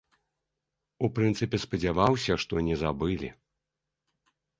У 1.07 1.09
прынцыпе 1.17 1.59
спадзяваўся, 1.65 2.33
што 2.45 2.63
не 2.69 2.75
забылі. 2.85 3.29